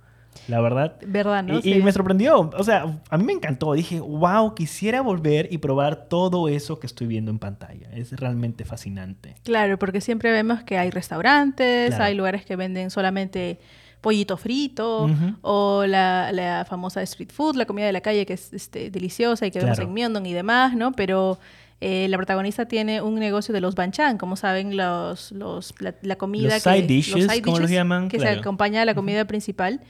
la 0.49 0.61
verdad. 0.61 0.97
¿Verdad, 1.07 1.43
no? 1.43 1.61
Y, 1.63 1.75
y, 1.75 1.83
me 1.83 1.93
sorprendió. 1.93 2.51
O 2.57 2.65
sea, 2.65 3.01
a 3.09 3.19
mí 3.19 3.25
me 3.25 3.33
encantó. 3.33 3.73
Dije, 3.73 4.01
wow, 4.01 4.55
quisiera 4.55 5.01
volver 5.01 5.49
y 5.51 5.59
probar 5.59 6.09
todo 6.09 6.49
eso 6.49 6.79
que 6.79 6.87
estoy 6.87 7.07
viendo 7.07 7.31
en 7.31 7.39
pantalla. 7.39 7.89
Es 7.93 8.13
realmente 8.13 8.65
fascinante. 8.65 9.37
Claro, 9.43 9.79
porque 9.79 10.01
siempre 10.01 10.31
vemos 10.31 10.63
que 10.63 10.79
hay 10.79 10.91
restaurantes, 10.91 11.91
claro. 11.91 12.05
hay 12.05 12.15
lugares 12.15 12.45
que 12.45 12.57
venden 12.57 12.91
solamente 12.91 13.59
pollito 14.01 14.37
frito 14.37 15.05
uh 15.05 15.09
-huh. 15.09 15.37
o 15.43 15.85
la, 15.87 16.31
la, 16.31 16.65
famosa 16.65 17.03
street 17.03 17.31
food, 17.33 17.57
la 17.57 17.65
comida 17.65 17.87
de 17.87 17.93
la 17.93 18.01
calle 18.01 18.25
que 18.25 18.35
es 18.35 18.53
este, 18.53 18.91
deliciosa 18.91 19.47
y 19.47 19.51
que 19.51 19.59
claro. 19.59 19.75
vemos 19.75 19.89
en 19.89 19.95
Myeongdong 19.95 20.27
y 20.27 20.33
demás, 20.33 20.77
¿no? 20.77 20.93
Pero 20.93 21.39
eh, 21.81 22.07
la 22.09 22.17
protagonista 22.17 22.67
tiene 22.67 23.03
un 23.03 23.17
negocio 23.17 23.53
de 23.53 23.61
los 23.61 23.75
banchan, 23.75 24.17
como 24.17 24.37
saben, 24.37 24.77
los, 24.77 25.33
los, 25.33 25.75
la, 25.81 25.95
la 26.03 26.17
comida 26.17 26.55
los 26.55 26.63
side 26.63 26.83
que, 26.83 26.87
dishes, 26.87 27.15
los 27.15 27.25
side 27.25 27.43
dishes 27.43 27.61
los 27.61 27.71
llaman, 27.71 28.09
que 28.09 28.19
claro. 28.19 28.35
se 28.35 28.41
acompaña 28.41 28.83
a 28.83 28.85
la 28.85 28.95
comida 28.95 29.23
uh 29.23 29.25
-huh. 29.25 29.29
principal. 29.29 29.81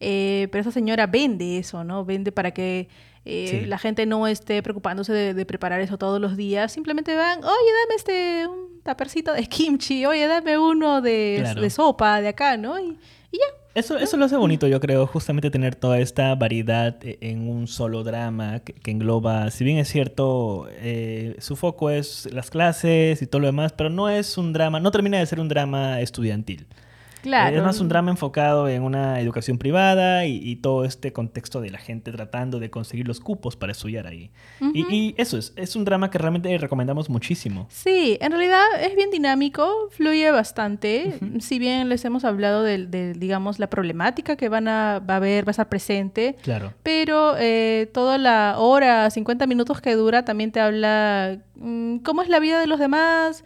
Eh, 0.00 0.48
pero 0.52 0.62
esa 0.62 0.70
señora 0.70 1.06
vende 1.06 1.58
eso, 1.58 1.84
¿no? 1.84 2.04
Vende 2.04 2.32
para 2.32 2.52
que 2.52 2.88
eh, 3.24 3.60
sí. 3.62 3.66
la 3.66 3.78
gente 3.78 4.06
no 4.06 4.26
esté 4.26 4.62
preocupándose 4.62 5.12
de, 5.12 5.34
de, 5.34 5.46
preparar 5.46 5.80
eso 5.80 5.98
todos 5.98 6.20
los 6.20 6.36
días. 6.36 6.72
Simplemente 6.72 7.14
van, 7.14 7.38
oye, 7.38 7.46
dame 7.82 7.94
este 7.96 8.46
un 8.46 8.80
tapercito 8.82 9.32
de 9.32 9.46
kimchi, 9.46 10.06
oye, 10.06 10.26
dame 10.26 10.58
uno 10.58 11.02
de, 11.02 11.38
claro. 11.40 11.60
de 11.60 11.70
sopa 11.70 12.20
de 12.20 12.28
acá, 12.28 12.56
¿no? 12.56 12.78
Y, 12.78 12.98
y 13.30 13.38
ya. 13.38 13.46
Eso, 13.74 13.96
eso 13.96 14.16
lo 14.16 14.24
hace 14.24 14.36
bonito, 14.36 14.66
yo 14.66 14.80
creo, 14.80 15.06
justamente 15.06 15.50
tener 15.50 15.76
toda 15.76 16.00
esta 16.00 16.34
variedad 16.34 16.96
e, 17.02 17.18
en 17.20 17.48
un 17.48 17.68
solo 17.68 18.02
drama 18.02 18.60
que, 18.60 18.72
que 18.72 18.90
engloba, 18.90 19.50
si 19.52 19.62
bien 19.62 19.78
es 19.78 19.88
cierto, 19.88 20.66
eh, 20.70 21.36
su 21.38 21.54
foco 21.54 21.90
es 21.90 22.28
las 22.32 22.50
clases 22.50 23.22
y 23.22 23.26
todo 23.26 23.40
lo 23.40 23.46
demás, 23.46 23.72
pero 23.72 23.90
no 23.90 24.08
es 24.08 24.36
un 24.36 24.52
drama, 24.52 24.80
no 24.80 24.90
termina 24.90 25.18
de 25.18 25.26
ser 25.26 25.38
un 25.38 25.48
drama 25.48 26.00
estudiantil. 26.00 26.66
Claro. 27.22 27.56
Es 27.56 27.62
más 27.62 27.80
un 27.80 27.88
drama 27.88 28.10
enfocado 28.10 28.68
en 28.68 28.82
una 28.82 29.20
educación 29.20 29.58
privada 29.58 30.26
y, 30.26 30.36
y, 30.36 30.56
todo 30.56 30.84
este 30.84 31.12
contexto 31.12 31.60
de 31.60 31.70
la 31.70 31.78
gente 31.78 32.12
tratando 32.12 32.60
de 32.60 32.70
conseguir 32.70 33.06
los 33.08 33.20
cupos 33.20 33.56
para 33.56 33.72
estudiar 33.72 34.06
ahí. 34.06 34.30
Uh 34.60 34.66
-huh. 34.66 34.72
y, 34.74 34.94
y, 34.94 35.14
eso 35.18 35.38
es, 35.38 35.52
es 35.56 35.76
un 35.76 35.84
drama 35.84 36.10
que 36.10 36.18
realmente 36.18 36.56
recomendamos 36.58 37.10
muchísimo. 37.10 37.66
Sí, 37.70 38.18
en 38.20 38.32
realidad 38.32 38.62
es 38.80 38.94
bien 38.94 39.10
dinámico, 39.10 39.88
fluye 39.90 40.30
bastante. 40.30 41.18
Uh 41.20 41.24
-huh. 41.24 41.40
Si 41.40 41.58
bien 41.58 41.88
les 41.88 42.04
hemos 42.04 42.24
hablado 42.24 42.62
de, 42.62 42.86
de, 42.86 43.12
digamos, 43.14 43.58
la 43.58 43.68
problemática 43.68 44.36
que 44.36 44.48
van 44.48 44.68
a, 44.68 45.00
va 45.00 45.14
a 45.14 45.16
haber, 45.16 45.46
va 45.46 45.50
a 45.50 45.52
estar 45.52 45.68
presente. 45.68 46.36
Claro. 46.42 46.72
Pero 46.82 47.36
eh, 47.38 47.90
toda 47.92 48.18
la 48.18 48.56
hora, 48.58 49.10
50 49.10 49.46
minutos 49.46 49.80
que 49.80 49.94
dura, 49.94 50.24
también 50.24 50.52
te 50.52 50.60
habla 50.60 51.38
mmm, 51.56 51.98
cómo 51.98 52.22
es 52.22 52.28
la 52.28 52.40
vida 52.40 52.60
de 52.60 52.66
los 52.66 52.78
demás. 52.78 53.44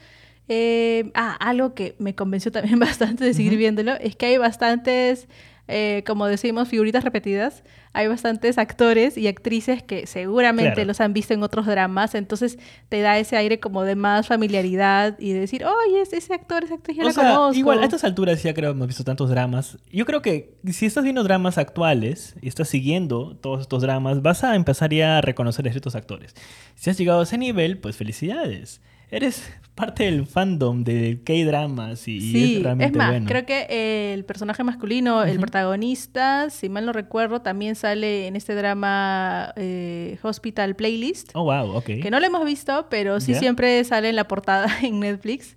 Eh, 0.49 1.11
ah, 1.14 1.37
algo 1.40 1.75
que 1.75 1.94
me 1.99 2.14
convenció 2.14 2.50
también 2.50 2.78
bastante 2.78 3.25
de 3.25 3.34
seguir 3.34 3.52
uh 3.52 3.54
-huh. 3.54 3.58
viéndolo 3.58 3.92
es 3.94 4.16
que 4.16 4.26
hay 4.26 4.38
bastantes, 4.38 5.28
eh, 5.68 6.02
como 6.06 6.26
decimos, 6.26 6.68
figuritas 6.68 7.04
repetidas. 7.04 7.62
Hay 7.94 8.08
bastantes 8.08 8.56
actores 8.56 9.18
y 9.18 9.28
actrices 9.28 9.82
que 9.82 10.06
seguramente 10.06 10.72
claro. 10.72 10.87
los 10.87 11.00
han 11.00 11.12
visto 11.12 11.34
en 11.34 11.42
otros 11.42 11.66
dramas, 11.66 12.14
entonces 12.14 12.58
te 12.88 13.02
da 13.02 13.18
ese 13.18 13.37
aire 13.37 13.61
como 13.61 13.82
de 13.84 13.96
más 13.96 14.26
familiaridad 14.26 15.18
y 15.18 15.34
de 15.34 15.40
decir, 15.40 15.62
oye, 15.66 16.00
ese, 16.00 16.16
ese 16.16 16.32
actor, 16.32 16.64
esa 16.64 16.76
actriz 16.76 16.96
ya 16.96 17.02
o 17.02 17.06
la 17.06 17.12
sea, 17.12 17.34
conozco. 17.34 17.58
Igual, 17.58 17.82
a 17.82 17.84
estas 17.84 18.02
alturas 18.04 18.42
ya 18.42 18.54
creo 18.54 18.70
que 18.70 18.76
hemos 18.76 18.88
visto 18.88 19.04
tantos 19.04 19.28
dramas. 19.28 19.76
Yo 19.92 20.06
creo 20.06 20.22
que 20.22 20.54
si 20.70 20.87
estás 20.87 21.04
viendo 21.04 21.22
dramas 21.22 21.58
actuales 21.58 22.34
y 22.40 22.49
estás 22.49 22.68
siguiendo 22.68 23.37
todos 23.37 23.61
estos 23.61 23.82
dramas, 23.82 24.22
vas 24.22 24.42
a 24.44 24.54
empezar 24.56 24.90
ya 24.90 25.18
a 25.18 25.20
reconocer 25.20 25.68
a 25.68 25.70
ciertos 25.70 25.94
actores. 25.94 26.34
Si 26.75 26.88
has 26.88 26.96
llegado 26.96 27.20
a 27.20 27.25
ese 27.25 27.37
nivel, 27.37 27.76
pues 27.76 27.94
felicidades 27.96 28.80
eres 29.12 29.52
parte 29.75 30.04
del 30.04 30.26
fandom 30.26 30.85
de 30.85 31.21
K-dramas 31.25 32.09
y, 32.09 32.21
sí, 32.21 32.37
y, 32.37 32.57
es 32.57 32.62
realmente 32.62 32.92
es 32.92 32.99
más, 32.99 33.11
bueno. 33.11 33.26
creo 33.26 33.47
que 33.47 34.14
el 34.14 34.25
personaje 34.25 34.64
masculino, 34.64 35.19
uh 35.19 35.23
-huh. 35.23 35.28
el 35.28 35.38
protagonista, 35.38 36.50
si 36.50 36.69
mal 36.69 36.85
no 36.85 36.92
recuerdo, 36.92 37.40
también 37.40 37.75
sale 37.75 38.26
en 38.26 38.37
este 38.37 38.54
drama 38.54 39.52
eh, 39.57 40.19
Hospital 40.23 40.76
Playlist. 40.76 41.31
Oh, 41.35 41.45
wow, 41.45 41.76
ok. 41.76 41.85
Que 41.85 42.11
no 42.11 42.21
lo 42.21 42.26
hemos 42.26 42.45
visto, 42.45 42.87
pero 42.90 43.21
sí 43.21 43.33
yeah. 43.33 43.40
siempre 43.40 43.85
sale 43.85 44.09
en 44.09 44.16
la 44.16 44.28
portada 44.28 44.66
en 44.83 45.00
Netflix. 45.00 45.57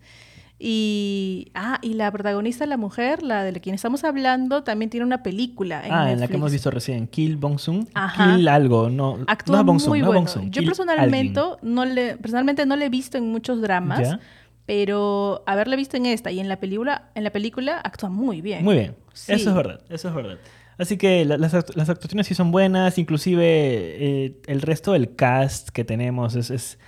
Y, 0.57 1.51
ah, 1.53 1.79
y 1.81 1.95
la 1.95 2.09
protagonista, 2.11 2.65
la 2.65 2.77
mujer, 2.77 3.23
la 3.23 3.43
de 3.43 3.51
la 3.51 3.59
quien 3.59 3.75
estamos 3.75 4.03
hablando, 4.05 4.63
también 4.63 4.89
tiene 4.89 5.05
una 5.05 5.21
película 5.21 5.85
en 5.85 5.91
Ah, 5.91 5.97
Netflix. 6.05 6.13
en 6.13 6.19
la 6.21 6.27
que 6.27 6.33
hemos 6.35 6.51
visto 6.53 6.71
recién, 6.71 7.07
Kill 7.07 7.35
Bong-soon. 7.37 7.87
Kill 8.15 8.47
algo, 8.47 8.89
no, 8.89 9.19
Actúa 9.27 9.57
no 9.57 9.63
Bong-soon, 9.65 9.89
muy 9.89 10.01
no 10.01 10.07
bueno. 10.07 10.25
Yo 10.25 10.49
Kill 10.51 10.65
personalmente 10.65 11.41
no, 11.61 11.83
le, 11.85 12.15
personalmente 12.17 12.65
no 12.65 12.75
le 12.77 12.85
he 12.85 12.89
visto 12.89 13.17
en 13.17 13.29
muchos 13.31 13.61
dramas. 13.61 13.99
¿Ya? 13.99 14.19
Pero 14.65 15.43
haberle 15.45 15.75
visto 15.75 15.97
en 15.97 16.05
esta 16.07 16.31
y 16.31 16.39
en 16.39 16.47
la 16.49 16.59
película, 16.59 17.11
en 17.15 17.23
la 17.23 17.31
película 17.31 17.79
actúa 17.83 18.09
muy 18.09 18.41
bien. 18.41 18.63
Muy 18.63 18.75
bien. 18.75 18.95
Sí. 19.13 19.33
Eso 19.33 19.49
es 19.49 19.55
verdad, 19.55 19.81
eso 19.89 20.07
es 20.09 20.15
verdad. 20.15 20.37
Así 20.77 20.97
que 20.97 21.23
las, 21.25 21.39
las 21.75 21.89
actuaciones 21.89 22.27
sí 22.27 22.33
son 22.33 22.51
buenas, 22.51 22.97
inclusive 22.97 23.43
eh, 23.45 24.41
el 24.47 24.61
resto 24.61 24.93
del 24.93 25.15
cast 25.15 25.69
que 25.69 25.83
tenemos 25.85 26.35
es, 26.35 26.49
es, 26.49 26.79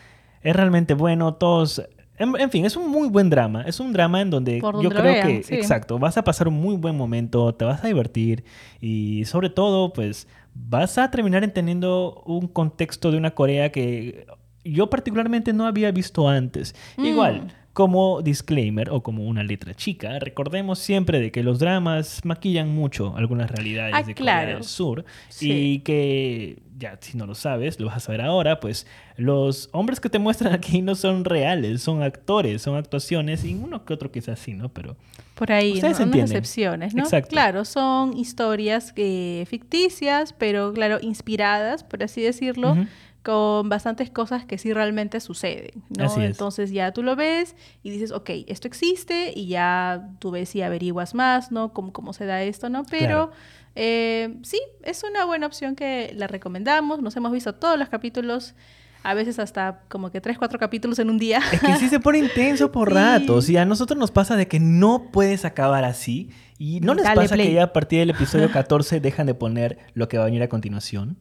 es 0.41 0.55
realmente 0.55 0.93
bueno. 0.93 1.35
Todos 1.35 1.83
en, 2.17 2.39
en, 2.39 2.49
fin, 2.49 2.65
es 2.65 2.75
un 2.75 2.89
muy 2.89 3.09
buen 3.09 3.29
drama. 3.29 3.63
Es 3.63 3.79
un 3.79 3.93
drama 3.93 4.21
en 4.21 4.29
donde 4.29 4.59
yo 4.59 4.89
creo 4.89 5.03
vean, 5.03 5.27
que, 5.27 5.43
sí. 5.43 5.55
exacto, 5.55 5.99
vas 5.99 6.17
a 6.17 6.23
pasar 6.23 6.47
un 6.47 6.55
muy 6.55 6.75
buen 6.75 6.95
momento, 6.95 7.53
te 7.53 7.65
vas 7.65 7.83
a 7.83 7.87
divertir 7.87 8.43
y 8.81 9.25
sobre 9.25 9.49
todo, 9.49 9.93
pues 9.93 10.27
vas 10.53 10.97
a 10.97 11.11
terminar 11.11 11.43
entendiendo 11.43 12.23
un 12.25 12.47
contexto 12.47 13.11
de 13.11 13.17
una 13.17 13.31
Corea 13.31 13.71
que 13.71 14.25
yo 14.63 14.89
particularmente 14.89 15.53
no 15.53 15.65
había 15.65 15.91
visto 15.91 16.27
antes. 16.27 16.75
Mm. 16.97 17.05
Igual, 17.05 17.53
como 17.77 18.23
disclaimer 18.23 18.89
o 18.89 19.03
como 19.03 19.25
una 19.25 19.43
letra 19.43 19.75
chica, 19.75 20.17
recordemos 20.17 20.79
siempre 20.79 21.19
de 21.19 21.31
que 21.31 21.43
los 21.43 21.59
dramas 21.59 22.21
maquillan 22.23 22.73
mucho 22.73 23.15
algunas 23.15 23.51
realidades 23.51 23.93
ah, 23.95 24.01
de 24.01 24.15
claro. 24.15 24.41
Corea 24.41 24.55
del 24.55 24.63
Sur 24.63 25.05
sí. 25.29 25.51
y 25.51 25.79
que 25.81 26.57
ya 26.75 26.97
si 26.99 27.15
no 27.15 27.27
lo 27.27 27.35
sabes, 27.35 27.79
lo 27.79 27.85
vas 27.85 27.97
a 27.97 27.99
saber 27.99 28.21
ahora, 28.21 28.59
pues 28.59 28.87
los 29.15 29.69
hombres 29.73 29.99
que 29.99 30.09
te 30.09 30.17
muestran 30.17 30.53
aquí 30.53 30.81
no 30.81 30.95
son 30.95 31.23
reales, 31.23 31.83
son 31.83 32.01
actores, 32.01 32.63
son 32.63 32.77
actuaciones 32.77 33.45
y 33.45 33.53
uno 33.53 33.85
que 33.85 33.93
otro 33.93 34.11
quizás 34.11 34.39
sí, 34.39 34.55
¿no? 34.55 34.69
Pero 34.69 34.97
por 35.35 35.51
ahí, 35.51 35.79
¿no? 35.79 35.89
unas 35.89 35.99
excepciones, 35.99 36.95
¿no? 36.95 37.03
Exacto. 37.03 37.29
Claro, 37.29 37.63
son 37.63 38.17
historias 38.17 38.91
eh, 38.95 39.45
ficticias, 39.47 40.33
pero 40.33 40.73
claro, 40.73 40.97
inspiradas, 40.99 41.83
por 41.83 42.01
así 42.01 42.23
decirlo. 42.23 42.71
Uh 42.71 42.75
-huh 42.77 42.87
con 43.27 43.67
bastantes 43.67 44.09
cosas 44.09 44.45
que 44.45 44.57
sí 44.57 44.71
realmente 44.71 45.19
suceden, 45.19 45.83
¿no? 45.89 46.05
Así 46.05 46.21
es. 46.21 46.27
Entonces 46.27 46.71
ya 46.71 46.93
tú 46.93 47.03
lo 47.03 47.17
ves 47.17 47.57
y 47.83 47.89
dices, 47.89 48.13
ok, 48.13 48.29
esto 48.47 48.69
existe 48.69 49.33
y 49.35 49.47
ya 49.47 50.11
tú 50.19 50.31
ves 50.31 50.55
y 50.55 50.61
averiguas 50.61 51.13
más, 51.13 51.51
¿no? 51.51 51.73
Cómo, 51.73 51.91
cómo 51.91 52.13
se 52.13 52.25
da 52.25 52.41
esto, 52.41 52.69
¿no? 52.69 52.85
Pero 52.85 53.27
claro. 53.27 53.31
eh, 53.75 54.37
sí, 54.43 54.61
es 54.81 55.03
una 55.03 55.25
buena 55.25 55.45
opción 55.45 55.75
que 55.75 56.13
la 56.15 56.27
recomendamos. 56.27 57.01
Nos 57.01 57.17
hemos 57.17 57.33
visto 57.33 57.53
todos 57.53 57.77
los 57.77 57.89
capítulos 57.89 58.55
a 59.03 59.13
veces 59.13 59.39
hasta 59.39 59.81
como 59.89 60.09
que 60.09 60.21
tres, 60.21 60.37
cuatro 60.37 60.57
capítulos 60.57 60.97
en 60.99 61.09
un 61.09 61.17
día. 61.17 61.41
Es 61.51 61.59
que 61.59 61.75
sí 61.75 61.89
se 61.89 61.99
pone 61.99 62.19
intenso 62.19 62.71
por 62.71 62.87
sí. 62.87 62.93
ratos. 62.95 63.49
Y 63.49 63.57
a 63.57 63.65
nosotros 63.65 63.99
nos 63.99 64.11
pasa 64.11 64.37
de 64.37 64.47
que 64.47 64.61
no 64.61 65.11
puedes 65.11 65.43
acabar 65.43 65.83
así. 65.83 66.29
Y 66.57 66.79
no 66.79 66.93
les 66.93 67.03
Dale 67.03 67.23
pasa 67.23 67.35
play. 67.35 67.47
que 67.47 67.53
ya 67.55 67.63
a 67.63 67.73
partir 67.73 67.99
del 67.99 68.11
episodio 68.11 68.49
14 68.49 69.01
dejan 69.01 69.27
de 69.27 69.33
poner 69.33 69.79
lo 69.95 70.07
que 70.07 70.17
va 70.17 70.23
a 70.23 70.27
venir 70.27 70.43
a 70.43 70.47
continuación. 70.47 71.17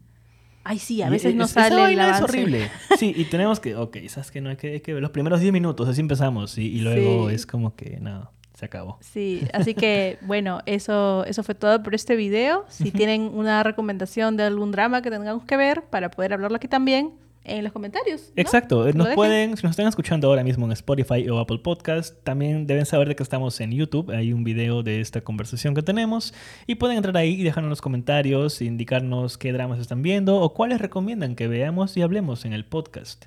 Ay, 0.69 0.81
sí, 0.81 1.01
a 1.01 1.09
veces 1.09 1.33
y, 1.33 1.37
no 1.37 1.45
es, 1.45 1.53
sale. 1.53 1.77
Esa 1.77 1.83
vaina 1.83 2.17
es 2.17 2.23
horrible. 2.23 2.71
Sí, 2.99 3.15
y 3.17 3.25
tenemos 3.27 3.61
que, 3.61 3.77
ok, 3.77 3.99
sabes 4.09 4.33
que 4.33 4.41
no 4.41 4.51
hay 4.51 4.57
que, 4.57 4.73
hay 4.73 4.81
que 4.81 4.93
ver 4.93 5.01
los 5.01 5.13
primeros 5.13 5.41
10 5.41 5.53
minutos, 5.53 5.89
así 5.89 6.01
empezamos. 6.01 6.59
Y, 6.59 6.63
y 6.67 6.81
luego 6.81 7.29
sí. 7.29 7.37
es 7.37 7.47
como 7.47 7.77
que, 7.77 7.99
no, 8.01 8.33
se 8.53 8.65
acabó. 8.65 8.99
Sí, 9.01 9.47
así 9.53 9.75
que 9.75 10.19
bueno, 10.23 10.63
eso, 10.67 11.25
eso 11.27 11.45
fue 11.45 11.55
todo 11.55 11.83
por 11.85 11.95
este 11.95 12.17
video. 12.17 12.65
Si 12.69 12.91
tienen 12.91 13.31
una 13.33 13.63
recomendación 13.63 14.37
de 14.37 14.43
algún 14.43 14.73
drama 14.73 15.03
que 15.03 15.11
tengamos 15.11 15.45
que 15.45 15.57
ver 15.57 15.85
para 15.85 16.11
poder 16.11 16.33
hablarlo 16.33 16.57
aquí 16.57 16.67
también, 16.67 17.13
en 17.47 17.65
los 17.65 17.73
comentarios. 17.73 18.33
¿no? 18.35 18.43
Exacto, 18.43 18.93
nos 18.93 19.09
pueden, 19.15 19.57
si 19.57 19.63
nos 19.63 19.71
están 19.71 19.87
escuchando 19.87 20.29
ahora 20.29 20.43
mismo 20.43 20.67
en 20.67 20.73
Spotify 20.73 21.29
o 21.29 21.39
Apple 21.39 21.59
Podcast, 21.59 22.23
también 22.25 22.67
deben 22.67 22.87
saber 22.87 23.09
de 23.09 23.17
que 23.17 23.23
estamos 23.23 23.61
en 23.61 23.73
YouTube. 23.73 24.11
Hay 24.11 24.33
un 24.33 24.45
video 24.45 24.83
de 24.83 25.01
esta 25.01 25.21
conversación 25.21 25.75
que 25.75 25.83
tenemos 25.83 26.35
y 26.67 26.75
pueden 26.75 26.97
entrar 26.97 27.17
ahí 27.17 27.41
y 27.41 27.45
dejarnos 27.45 27.71
los 27.71 27.81
comentarios, 27.81 28.61
indicarnos 28.61 29.39
qué 29.39 29.53
dramas 29.53 29.79
están 29.79 30.03
viendo 30.03 30.41
o 30.41 30.53
cuáles 30.53 30.81
recomiendan 30.81 31.37
que 31.37 31.49
veamos 31.49 31.97
y 31.97 32.03
hablemos 32.03 32.45
en 32.45 32.53
el 32.53 32.65
podcast. 32.65 33.27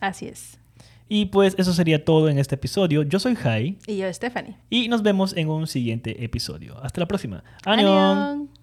Así 0.00 0.26
es. 0.26 0.58
Y 1.08 1.26
pues 1.26 1.54
eso 1.56 1.72
sería 1.72 2.04
todo 2.04 2.28
en 2.28 2.38
este 2.38 2.56
episodio. 2.56 3.02
Yo 3.02 3.18
soy 3.18 3.34
Jai. 3.34 3.78
Y 3.86 3.96
yo, 3.96 4.12
Stephanie. 4.12 4.56
Y 4.68 4.88
nos 4.88 5.02
vemos 5.02 5.34
en 5.36 5.48
un 5.48 5.66
siguiente 5.66 6.22
episodio. 6.22 6.78
Hasta 6.82 7.00
la 7.00 7.08
próxima. 7.08 7.42
¡Annyeong! 7.64 8.57